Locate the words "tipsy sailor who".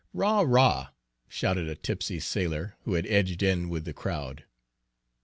1.75-2.95